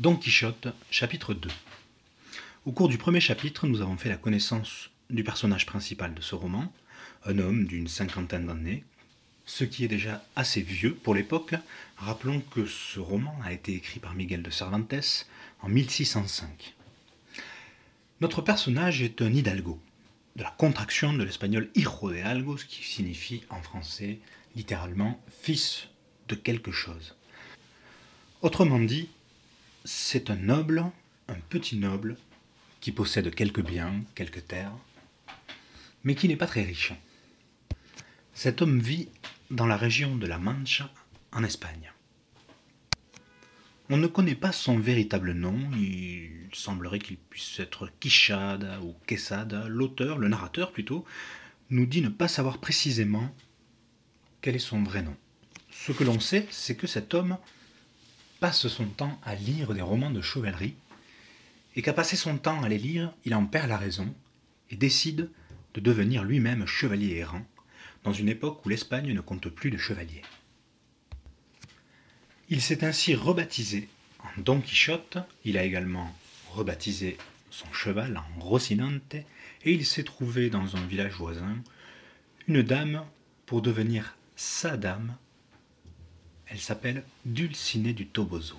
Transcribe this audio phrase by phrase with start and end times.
[0.00, 1.48] Don Quichotte, chapitre 2.
[2.64, 6.34] Au cours du premier chapitre, nous avons fait la connaissance du personnage principal de ce
[6.34, 6.72] roman,
[7.24, 8.82] un homme d'une cinquantaine d'années,
[9.46, 11.54] ce qui est déjà assez vieux pour l'époque.
[11.96, 15.28] Rappelons que ce roman a été écrit par Miguel de Cervantes
[15.62, 16.74] en 1605.
[18.20, 19.80] Notre personnage est un hidalgo,
[20.34, 24.18] de la contraction de l'espagnol hijo de algo, ce qui signifie en français
[24.56, 25.86] littéralement fils
[26.26, 27.14] de quelque chose.
[28.42, 29.08] Autrement dit,
[29.84, 30.84] c'est un noble,
[31.28, 32.16] un petit noble,
[32.80, 34.76] qui possède quelques biens, quelques terres,
[36.02, 36.92] mais qui n'est pas très riche.
[38.34, 39.08] Cet homme vit
[39.50, 40.90] dans la région de la Mancha,
[41.32, 41.92] en Espagne.
[43.90, 49.68] On ne connaît pas son véritable nom, il semblerait qu'il puisse être Quixada ou Quesada.
[49.68, 51.04] L'auteur, le narrateur plutôt,
[51.70, 53.34] nous dit ne pas savoir précisément
[54.40, 55.16] quel est son vrai nom.
[55.70, 57.36] Ce que l'on sait, c'est que cet homme
[58.44, 60.74] passe son temps à lire des romans de chevalerie,
[61.76, 64.14] et qu'à passer son temps à les lire, il en perd la raison,
[64.68, 65.30] et décide
[65.72, 67.46] de devenir lui-même chevalier errant,
[68.02, 70.20] dans une époque où l'Espagne ne compte plus de chevaliers.
[72.50, 76.14] Il s'est ainsi rebaptisé en Don Quichotte, il a également
[76.50, 77.16] rebaptisé
[77.48, 81.56] son cheval en Rocinante, et il s'est trouvé dans un village voisin
[82.46, 83.06] une dame
[83.46, 85.16] pour devenir sa dame
[86.54, 88.54] elle s'appelle Dulcinée du Toboso.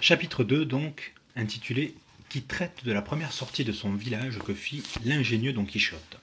[0.00, 1.94] Chapitre 2 donc, intitulé
[2.30, 6.18] Qui traite de la première sortie de son village que fit l'ingénieux Don Quichotte.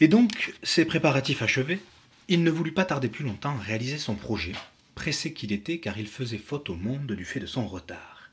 [0.00, 1.78] Et donc, ses préparatifs achevés,
[2.26, 4.54] il ne voulut pas tarder plus longtemps à réaliser son projet,
[4.96, 8.30] pressé qu'il était car il faisait faute au monde du fait de son retard.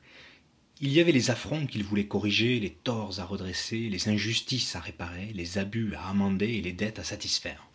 [0.80, 4.80] Il y avait les affronts qu'il voulait corriger, les torts à redresser, les injustices à
[4.80, 7.68] réparer, les abus à amender et les dettes à satisfaire.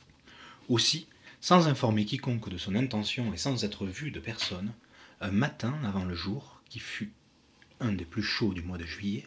[0.67, 1.07] Aussi,
[1.41, 4.71] sans informer quiconque de son intention et sans être vu de personne,
[5.19, 7.11] un matin avant le jour, qui fut
[7.79, 9.25] un des plus chauds du mois de juillet,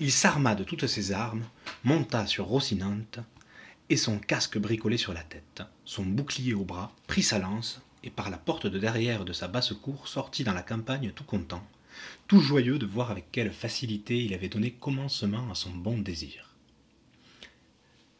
[0.00, 1.44] il s'arma de toutes ses armes,
[1.82, 3.20] monta sur Rocinante,
[3.88, 8.10] et son casque bricolé sur la tête, son bouclier au bras, prit sa lance, et
[8.10, 11.66] par la porte de derrière de sa basse-cour sortit dans la campagne tout content,
[12.28, 16.49] tout joyeux de voir avec quelle facilité il avait donné commencement à son bon désir.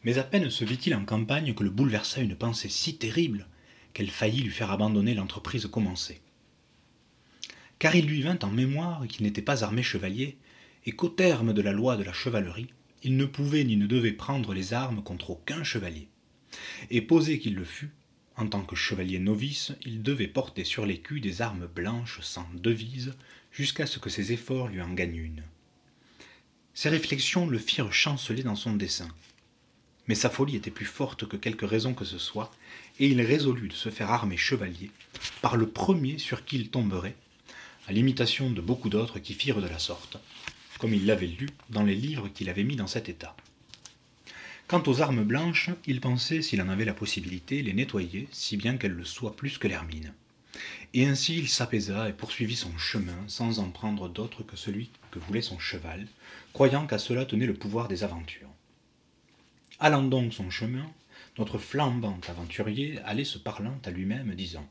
[0.04, 3.46] Mais à peine se vit-il en campagne que le bouleversa une pensée si terrible
[3.92, 6.20] qu'elle faillit lui faire abandonner l'entreprise commencée.
[7.78, 10.36] Car il lui vint en mémoire qu'il n'était pas armé chevalier,
[10.86, 12.68] et qu'au terme de la loi de la chevalerie,
[13.02, 16.08] il ne pouvait ni ne devait prendre les armes contre aucun chevalier.
[16.90, 17.90] Et posé qu'il le fût,
[18.36, 23.14] en tant que chevalier novice, il devait porter sur l'écu des armes blanches sans devise,
[23.52, 25.42] jusqu'à ce que ses efforts lui en gagnent une.
[26.72, 29.08] Ces réflexions le firent chanceler dans son dessein.
[30.10, 32.50] Mais sa folie était plus forte que quelque raison que ce soit,
[32.98, 34.90] et il résolut de se faire armer chevalier
[35.40, 37.14] par le premier sur qui il tomberait,
[37.86, 40.16] à l'imitation de beaucoup d'autres qui firent de la sorte,
[40.80, 43.36] comme il l'avait lu dans les livres qu'il avait mis dans cet état.
[44.66, 48.78] Quant aux armes blanches, il pensait, s'il en avait la possibilité, les nettoyer, si bien
[48.78, 50.12] qu'elles le soient plus que l'hermine.
[50.92, 55.20] Et ainsi il s'apaisa et poursuivit son chemin, sans en prendre d'autre que celui que
[55.20, 56.08] voulait son cheval,
[56.52, 58.49] croyant qu'à cela tenait le pouvoir des aventures.
[59.82, 60.86] Allant donc son chemin,
[61.38, 64.68] notre flambant aventurier allait se parlant à lui-même, disant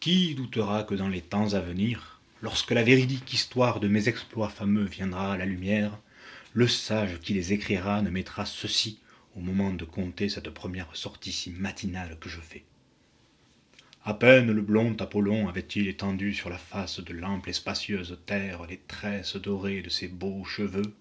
[0.00, 4.48] Qui doutera que dans les temps à venir, lorsque la véridique histoire de mes exploits
[4.48, 5.98] fameux viendra à la lumière,
[6.52, 8.98] le sage qui les écrira ne mettra ceci
[9.36, 12.64] au moment de compter cette première sortie si matinale que je fais.
[14.04, 18.66] À peine le blond Apollon avait-il étendu sur la face de l'ample et spacieuse terre
[18.66, 20.94] les tresses dorées de ses beaux cheveux,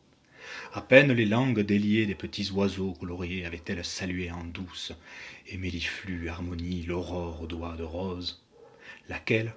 [0.74, 4.94] à peine les langues déliées des petits oiseaux coloriés avaient-elles salué en douce
[5.48, 8.44] et méliflue harmonie l'aurore aux doigts de rose,
[9.10, 9.54] laquelle,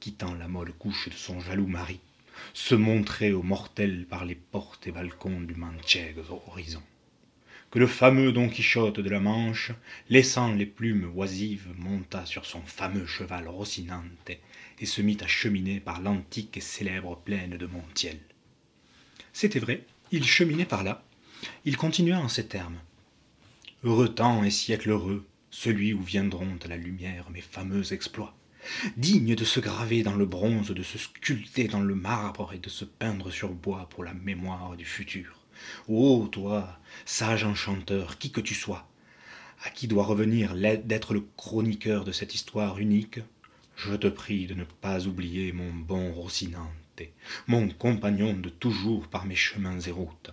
[0.00, 2.00] quittant la molle couche de son jaloux mari,
[2.54, 6.82] se montrait aux mortels par les portes et balcons du manchego horizon.
[7.70, 9.72] Que le fameux Don Quichotte de la Manche,
[10.10, 14.30] laissant les plumes oisives, monta sur son fameux cheval Rocinante
[14.78, 18.18] et se mit à cheminer par l'antique et célèbre plaine de Montiel.
[19.32, 21.02] C'était vrai, il cheminait par là.
[21.64, 22.78] Il continua en ces termes.
[23.82, 28.36] Heureux temps et siècle heureux, celui où viendront à la lumière mes fameux exploits,
[28.98, 32.68] dignes de se graver dans le bronze, de se sculpter dans le marbre et de
[32.68, 35.46] se peindre sur bois pour la mémoire du futur.
[35.88, 38.86] Ô toi, sage enchanteur, qui que tu sois,
[39.64, 43.20] à qui doit revenir l'aide d'être le chroniqueur de cette histoire unique,
[43.76, 46.81] je te prie de ne pas oublier mon bon Rocinante
[47.46, 50.30] mon compagnon de toujours par mes chemins et routes.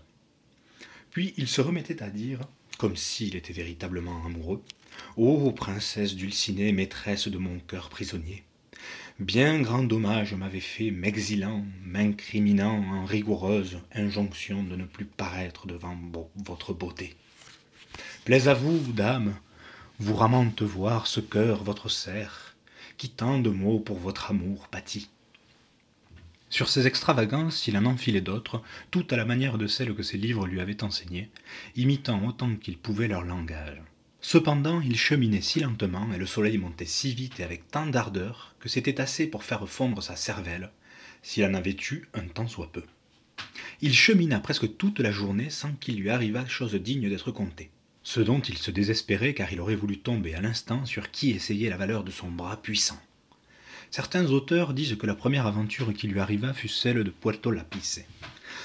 [1.11, 2.41] Puis il se remettait à dire,
[2.77, 4.63] comme s'il était véritablement amoureux,
[5.17, 8.44] Ô princesse Dulcinée, maîtresse de mon cœur prisonnier,
[9.19, 15.97] Bien grand dommage m'avait fait, m'exilant, m'incriminant en rigoureuse injonction de ne plus paraître devant
[16.45, 17.17] votre beauté.
[18.23, 19.35] Plaise à vous, dame,
[20.00, 22.56] vous ramante voir ce cœur votre serre,
[22.97, 25.09] qui tant de mots pour votre amour pâtit.
[26.49, 30.17] Sur ces extravagances, il en enfilait d'autres, tout à la manière de celles que ses
[30.17, 31.29] livres lui avaient enseignées,
[31.75, 33.81] imitant autant qu'il pouvait leur langage.
[34.21, 38.55] Cependant, il cheminait si lentement et le soleil montait si vite et avec tant d'ardeur
[38.59, 40.71] que c'était assez pour faire fondre sa cervelle,
[41.21, 42.83] s'il en avait eu un tant soit peu.
[43.81, 47.69] Il chemina presque toute la journée sans qu'il lui arrivât chose digne d'être contée.
[48.03, 51.69] Ce dont il se désespérait car il aurait voulu tomber à l'instant sur qui essayait
[51.69, 52.99] la valeur de son bras puissant.
[53.91, 58.06] Certains auteurs disent que la première aventure qui lui arriva fut celle de Puerto Lapice.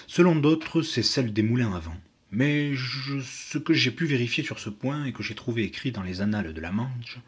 [0.06, 1.96] Selon d'autres, c'est celle des moulins à vent.
[2.30, 2.72] Mais
[3.22, 6.20] ce que j'ai pu vérifier sur ce point et que j'ai trouvé écrit dans les
[6.20, 7.18] annales de la Manche,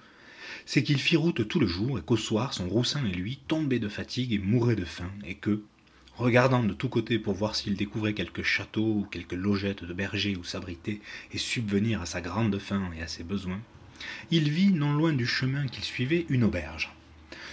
[0.67, 3.79] c'est qu'il fit route tout le jour et qu'au soir son roussin et lui tombaient
[3.79, 5.63] de fatigue et mouraient de faim et que,
[6.17, 10.37] regardant de tous côtés pour voir s'il découvrait quelque château ou quelque logette de berger
[10.37, 11.01] où s'abriter
[11.33, 13.61] et subvenir à sa grande faim et à ses besoins,
[14.31, 16.96] il vit, non loin du chemin qu'il suivait, une auberge.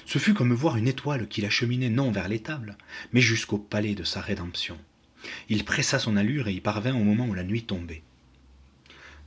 [0.06, 2.78] Ce fut comme voir une étoile qui l'acheminait non vers l'étable,
[3.14, 4.78] mais jusqu'au palais de sa rédemption.
[5.50, 8.04] Il pressa son allure et y parvint au moment où la nuit tombait.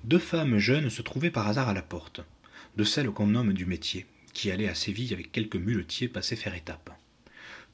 [0.05, 2.21] Deux femmes jeunes se trouvaient par hasard à la porte,
[2.77, 6.55] de celles qu'on nomme du métier, qui allaient à Séville avec quelques muletiers passés faire
[6.55, 6.91] étape.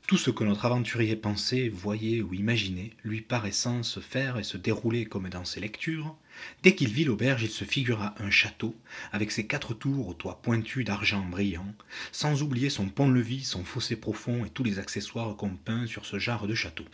[0.08, 4.56] Tout ce que notre aventurier pensait, voyait ou imaginait lui paraissant se faire et se
[4.56, 6.16] dérouler comme dans ses lectures,
[6.62, 8.74] dès qu'il vit l'auberge, il se figura un château,
[9.12, 11.72] avec ses quatre tours aux toits pointus d'argent brillant,
[12.10, 16.18] sans oublier son pont-levis, son fossé profond et tous les accessoires qu'on peint sur ce
[16.18, 16.84] genre de château.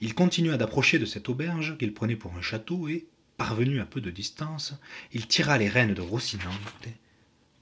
[0.00, 3.06] Il continua d'approcher de cette auberge qu'il prenait pour un château et,
[3.36, 4.74] parvenu à peu de distance,
[5.12, 6.88] il tira les rênes de Rocinante,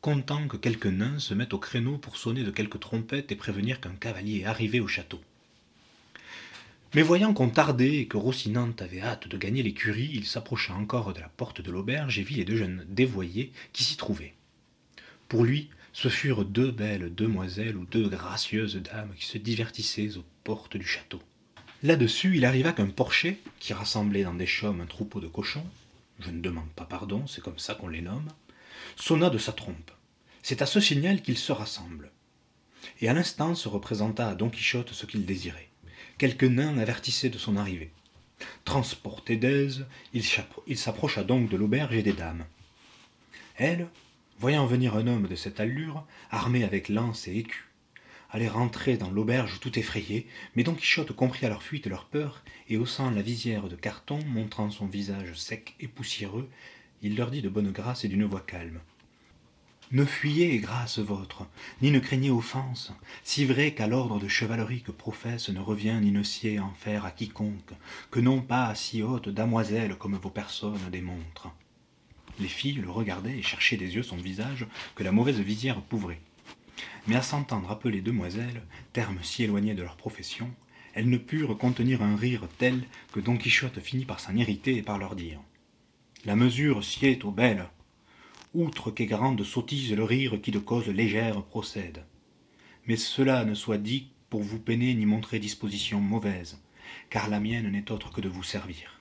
[0.03, 3.81] content que quelques nains se mettent au créneau pour sonner de quelques trompettes et prévenir
[3.81, 5.21] qu'un cavalier est arrivé au château.
[6.95, 11.15] Mais voyant qu'on tardait et que Rocinante avait hâte de gagner l'écurie, il s'approcha encore
[11.15, 14.35] de la porte de l'auberge et vit les deux jeunes dévoyés qui s'y trouvaient.
[15.29, 20.25] Pour lui, ce furent deux belles demoiselles ou deux gracieuses dames qui se divertissaient aux
[20.43, 21.23] portes du château.
[21.85, 25.67] Là-dessus, il arriva qu'un porcher, qui rassemblait dans des chaumes un troupeau de cochons,
[26.21, 28.29] je ne demande pas pardon, c'est comme ça qu'on les nomme,
[28.97, 29.91] sonna de sa trompe.
[30.43, 32.11] C'est à ce signal qu'ils se rassemblent.
[33.01, 35.69] Et à l'instant se représenta à Don Quichotte ce qu'il désirait.
[36.19, 37.91] Quelques nains avertissaient de son arrivée.
[38.65, 42.45] Transporté d'aise, il s'approcha donc de l'auberge et des dames.
[43.57, 43.89] Elles,
[44.41, 47.69] voyant venir un homme de cette allure, armé avec lance et écu,
[48.31, 50.27] allaient rentrer dans l'auberge tout effrayés,
[50.57, 54.19] mais Don Quichotte comprit à leur fuite leur peur, et haussant la visière de carton,
[54.27, 56.49] montrant son visage sec et poussiéreux,
[57.03, 58.81] il leur dit de bonne grâce et d'une voix calme.
[59.91, 61.47] Ne fuyez, grâce vôtre,
[61.83, 62.93] ni ne craignez offense,
[63.25, 67.05] si vrai qu'à l'ordre de chevalerie que professe ne revient ni ne sied en faire
[67.05, 67.73] à quiconque,
[68.11, 71.53] que non pas à si haute damoiselle comme vos personnes démontrent.
[72.41, 76.21] Les filles le regardaient et cherchaient des yeux son visage que la mauvaise visière couvrait
[77.07, 78.63] mais à s'entendre appeler demoiselles,
[78.93, 80.51] terme si éloigné de leur profession,
[80.95, 82.83] elles ne purent contenir un rire tel
[83.13, 85.41] que Don Quichotte finit par s'en irriter et par leur dire
[86.25, 87.69] La mesure sied aux belles,
[88.55, 92.05] outre qu'est grande sottise le rire qui de cause légère procède.
[92.87, 96.61] Mais cela ne soit dit pour vous peiner ni montrer disposition mauvaise,
[97.11, 99.01] car la mienne n'est autre que de vous servir.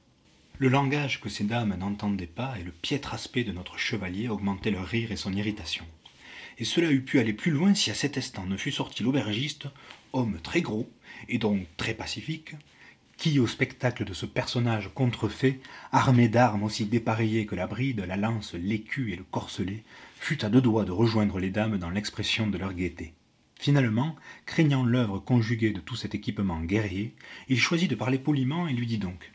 [0.57, 4.71] Le langage que ces dames n'entendaient pas et le piètre aspect de notre chevalier augmentaient
[4.71, 5.85] leur rire et son irritation
[6.61, 9.65] et cela eût pu aller plus loin si à cet instant ne fût sorti l'aubergiste,
[10.13, 10.87] homme très gros,
[11.27, 12.53] et donc très pacifique,
[13.21, 15.59] qui, au spectacle de ce personnage contrefait,
[15.91, 19.83] armé d'armes aussi dépareillées que la bride, la lance, l'écu et le corselet,
[20.15, 23.13] fut à deux doigts de rejoindre les dames dans l'expression de leur gaieté.
[23.59, 24.15] Finalement,
[24.47, 27.13] craignant l'œuvre conjuguée de tout cet équipement guerrier,
[27.47, 29.31] il choisit de parler poliment et lui dit donc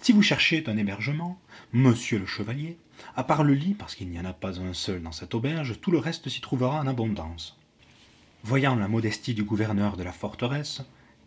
[0.00, 1.38] Si vous cherchez un hébergement,
[1.74, 2.78] monsieur le chevalier,
[3.14, 5.78] à part le lit, parce qu'il n'y en a pas un seul dans cette auberge,
[5.82, 7.58] tout le reste s'y trouvera en abondance.
[8.42, 10.80] Voyant la modestie du gouverneur de la forteresse,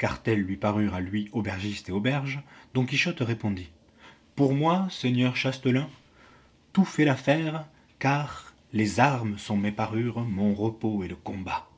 [0.03, 2.41] car telles lui parurent à lui aubergiste et auberge,
[2.73, 3.71] Don Quichotte répondit
[4.35, 5.89] Pour moi, seigneur Chastelin,
[6.73, 7.65] tout fait l'affaire,
[7.99, 11.69] car les armes sont mes parures, mon repos et le combat.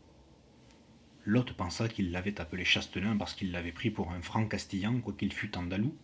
[1.24, 5.32] L'hôte pensa qu'il l'avait appelé Chastelin parce qu'il l'avait pris pour un franc castillan, quoiqu'il
[5.32, 5.96] fût andalou,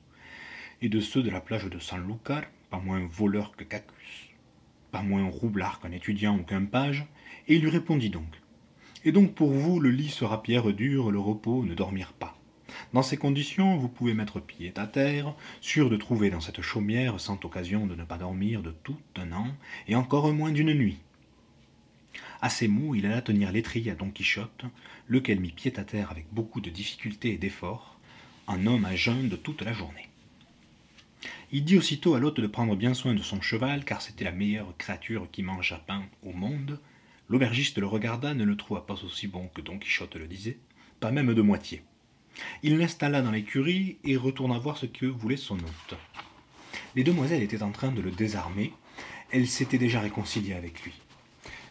[0.84, 4.30] et de ceux de la plage de San Lucar, pas moins voleur que Cacus,
[4.92, 7.04] pas moins roublard qu'un étudiant ou qu'un page,
[7.48, 8.41] et il lui répondit donc
[9.04, 12.38] Et donc pour vous, le lit sera pierre dure, le repos ne dormir pas.
[12.94, 17.20] Dans ces conditions, vous pouvez mettre pied à terre, sûr de trouver dans cette chaumière,
[17.20, 19.48] sans occasion de ne pas dormir de tout un an,
[19.88, 21.00] et encore moins d'une nuit.
[22.42, 24.66] À ces mots, il alla tenir l'étrier à Don Quichotte,
[25.08, 28.00] lequel mit pied à terre avec beaucoup de difficulté et d'effort,
[28.48, 30.10] un homme à jeun de toute la journée.
[31.52, 34.32] Il dit aussitôt à l'hôte de prendre bien soin de son cheval, car c'était la
[34.32, 36.80] meilleure créature qui mange à pain au monde.
[37.32, 40.58] L'aubergiste le regarda, ne le trouva pas aussi bon que Don Quichotte le disait,
[41.00, 41.82] pas même de moitié.
[42.62, 45.98] Il l'installa dans l'écurie et retourna voir ce que voulait son hôte.
[46.94, 48.74] Les demoiselles étaient en train de le désarmer,
[49.32, 50.92] elles s'étaient déjà réconciliées avec lui.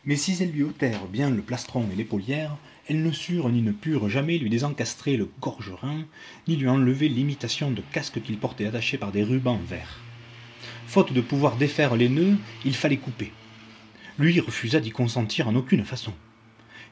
[0.06, 2.56] Mais si elles lui ôtèrent bien le plastron et l'épaulière,
[2.88, 6.06] elles ne surent ni ne purent jamais lui désencastrer le gorgerin,
[6.48, 10.00] ni lui enlever l'imitation de casque qu'il portait attaché par des rubans verts.
[10.86, 13.30] Faute de pouvoir défaire les nœuds, il fallait couper.
[14.18, 16.12] Lui refusa d'y consentir en aucune façon.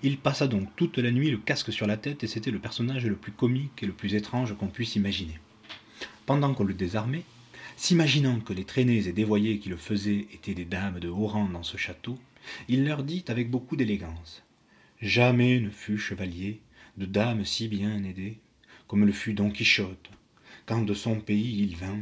[0.02, 3.04] Il passa donc toute la nuit le casque sur la tête et c'était le personnage
[3.04, 5.38] le plus comique et le plus étrange qu'on puisse imaginer.
[6.24, 7.24] Pendant qu'on le désarmait,
[7.76, 11.48] s'imaginant que les traînées et dévoyés qui le faisaient étaient des dames de haut rang
[11.48, 12.18] dans ce château,
[12.68, 14.42] il leur dit avec beaucoup d'élégance
[15.00, 16.60] Jamais ne fut chevalier
[16.96, 18.38] de dame si bien aidée
[18.88, 20.10] comme le fut Don Quichotte,
[20.64, 22.00] quand de son pays il vint,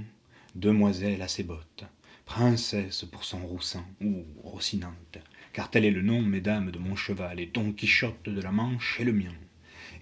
[0.55, 1.85] demoiselle à ses bottes,
[2.27, 5.19] princesse pour son roussin ou rossinante,
[5.55, 9.01] car tel est le nom, mesdames, de mon cheval, et Don Quichotte de la Manche
[9.01, 9.33] est le mien.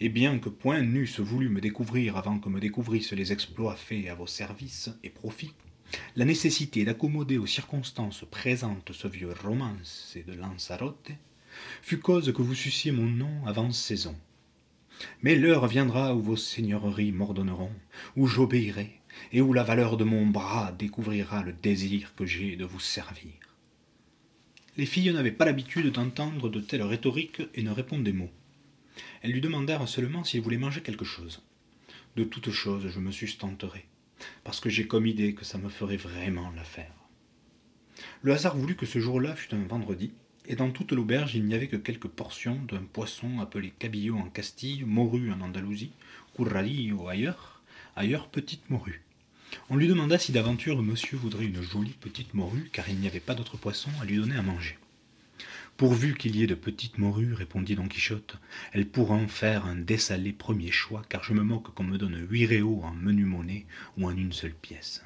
[0.01, 4.09] Et bien que point n'eusse voulu me découvrir avant que me découvrissent les exploits faits
[4.09, 5.55] à vos services et profits,
[6.17, 11.13] la nécessité d'accommoder aux circonstances présentes ce vieux romance de Lanzarote
[11.83, 14.17] fut cause que vous sussiez mon nom avant saison.
[15.23, 17.73] Mais l'heure viendra où vos seigneuries m'ordonneront,
[18.17, 19.01] où j'obéirai,
[19.33, 23.33] et où la valeur de mon bras découvrira le désir que j'ai de vous servir.
[24.77, 28.31] Les filles n'avaient pas l'habitude d'entendre de telles rhétoriques et ne répondaient mot.
[29.23, 31.43] Elles lui demandèrent seulement s'il voulait manger quelque chose.
[32.17, 33.87] De toute chose, je me sustenterai,
[34.43, 36.93] parce que j'ai comme idée que ça me ferait vraiment l'affaire.
[38.23, 40.13] Le hasard voulut que ce jour-là fût un vendredi,
[40.47, 44.29] et dans toute l'auberge il n'y avait que quelques portions d'un poisson appelé cabillaud en
[44.29, 45.93] Castille, morue en Andalousie,
[46.35, 47.63] curradillo ailleurs,
[47.95, 49.04] ailleurs petite morue.
[49.71, 53.21] On lui demanda si d'aventure monsieur voudrait une jolie petite morue, car il n'y avait
[53.21, 54.79] pas d'autre poisson à lui donner à manger.
[55.77, 58.37] Pourvu qu'il y ait de petites morues, répondit Don Quichotte,
[58.73, 62.47] elles pourront faire un dessalé premier choix, car je me moque qu'on me donne huit
[62.47, 63.67] réaux en menu monnaie
[63.99, 65.05] ou en une seule pièce.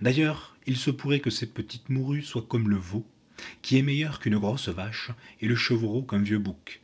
[0.00, 3.04] D'ailleurs, il se pourrait que ces petites morues soient comme le veau,
[3.60, 5.10] qui est meilleur qu'une grosse vache,
[5.40, 6.80] et le chevreau qu'un vieux bouc.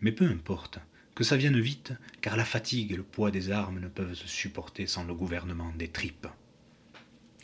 [0.00, 0.80] Mais peu importe,
[1.16, 4.28] que ça vienne vite, car la fatigue et le poids des armes ne peuvent se
[4.28, 6.28] supporter sans le gouvernement des tripes.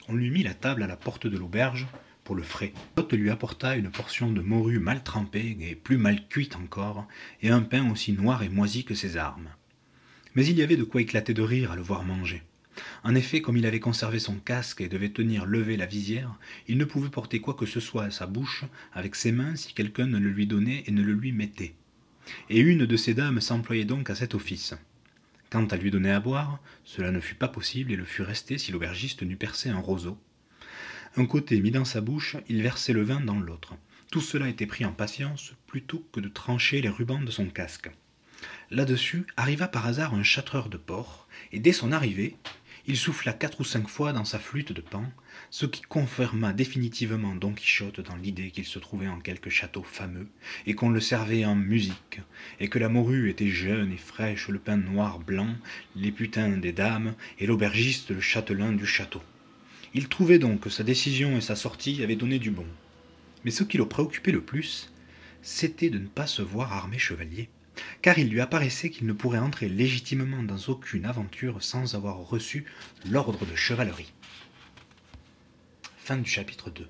[0.08, 1.88] On lui mit la table à la porte de l'auberge,
[2.22, 2.74] pour le frais.
[2.96, 7.08] L'hôte lui apporta une portion de morue mal trempée et plus mal cuite encore,
[7.40, 9.48] et un pain aussi noir et moisi que ses armes.
[10.34, 12.42] Mais il y avait de quoi éclater de rire à le voir manger.
[13.04, 16.38] En effet, comme il avait conservé son casque et devait tenir levé la visière,
[16.68, 19.72] il ne pouvait porter quoi que ce soit à sa bouche avec ses mains si
[19.72, 21.74] quelqu'un ne le lui donnait et ne le lui mettait.
[22.50, 24.74] Et une de ces dames s'employait donc à cet office.
[25.50, 28.58] Quant à lui donner à boire, cela ne fut pas possible et le fut resté
[28.58, 30.18] si l'aubergiste n'eût percé un roseau.
[31.16, 33.74] Un côté mis dans sa bouche, il versait le vin dans l'autre.
[34.10, 37.90] Tout cela était pris en patience plutôt que de trancher les rubans de son casque.
[38.70, 42.36] Là-dessus arriva par hasard un châtreur de porc, et dès son arrivée,
[42.86, 45.04] il souffla quatre ou cinq fois dans sa flûte de pan,
[45.50, 50.26] ce qui confirma définitivement Don Quichotte dans l'idée qu'il se trouvait en quelque château fameux,
[50.66, 52.20] et qu'on le servait en musique,
[52.58, 55.54] et que la morue était jeune et fraîche, le pain noir blanc,
[55.94, 59.22] les putains des dames, et l'aubergiste le châtelain du château.
[59.94, 62.66] Il trouvait donc que sa décision et sa sortie avaient donné du bon.
[63.44, 64.90] Mais ce qui le préoccupait le plus,
[65.42, 67.48] c'était de ne pas se voir armé chevalier
[68.00, 72.64] car il lui apparaissait qu'il ne pourrait entrer légitimement dans aucune aventure sans avoir reçu
[73.10, 74.12] l'ordre de chevalerie.
[75.96, 76.88] Fin du chapitre 2.